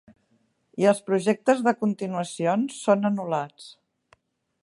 [0.83, 3.71] I els projectes de continuacions són anul·lats.